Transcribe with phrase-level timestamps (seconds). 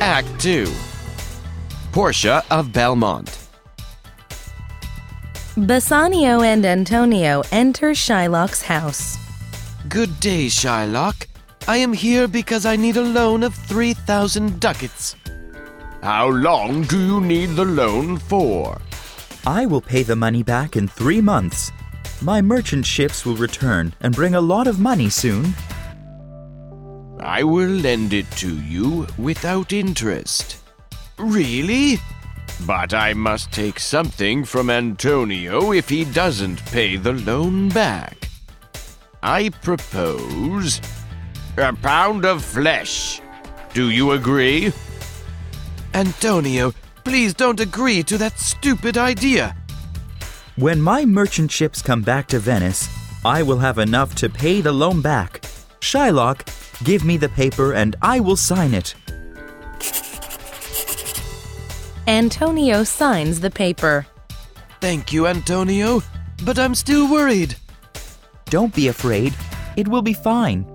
[0.00, 0.70] Act 2
[1.90, 3.38] Portia of Belmont.
[5.56, 9.16] Bassanio and Antonio enter Shylock's house.
[9.88, 11.26] Good day, Shylock.
[11.66, 15.16] I am here because I need a loan of 3,000 ducats.
[16.02, 18.78] How long do you need the loan for?
[19.46, 21.72] I will pay the money back in three months.
[22.20, 25.54] My merchant ships will return and bring a lot of money soon.
[27.26, 30.58] I will lend it to you without interest.
[31.18, 31.98] Really?
[32.64, 38.28] But I must take something from Antonio if he doesn't pay the loan back.
[39.24, 40.80] I propose
[41.56, 43.20] a pound of flesh.
[43.74, 44.72] Do you agree?
[45.94, 49.56] Antonio, please don't agree to that stupid idea.
[50.54, 52.88] When my merchant ships come back to Venice,
[53.24, 55.44] I will have enough to pay the loan back.
[55.86, 56.40] Shylock,
[56.84, 58.96] give me the paper and I will sign it.
[62.08, 64.04] Antonio signs the paper.
[64.80, 66.02] Thank you, Antonio,
[66.44, 67.54] but I'm still worried.
[68.46, 69.32] Don't be afraid,
[69.76, 70.66] it will be fine.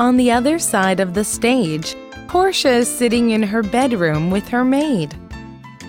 [0.00, 1.94] On the other side of the stage,
[2.28, 5.14] Portia is sitting in her bedroom with her maid.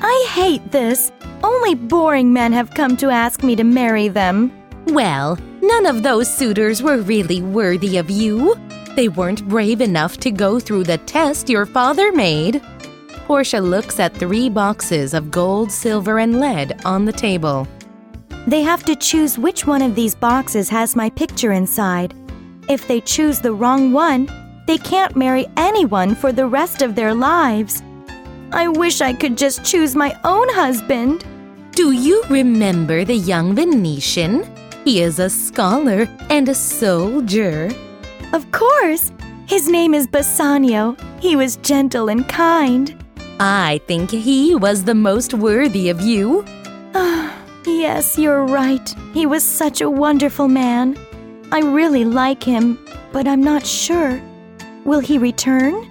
[0.01, 1.11] I hate this.
[1.43, 4.51] Only boring men have come to ask me to marry them.
[4.87, 8.55] Well, none of those suitors were really worthy of you.
[8.95, 12.61] They weren't brave enough to go through the test your father made.
[13.25, 17.67] Portia looks at three boxes of gold, silver, and lead on the table.
[18.47, 22.13] They have to choose which one of these boxes has my picture inside.
[22.67, 24.27] If they choose the wrong one,
[24.65, 27.83] they can't marry anyone for the rest of their lives.
[28.51, 31.25] I wish I could just choose my own husband.
[31.71, 34.43] Do you remember the young Venetian?
[34.83, 37.69] He is a scholar and a soldier.
[38.33, 39.11] Of course.
[39.45, 40.95] His name is Bassanio.
[41.19, 42.95] He was gentle and kind.
[43.39, 46.43] I think he was the most worthy of you.
[46.95, 48.93] Ah, yes, you're right.
[49.13, 50.97] He was such a wonderful man.
[51.51, 52.77] I really like him,
[53.11, 54.21] but I'm not sure.
[54.85, 55.87] Will he return?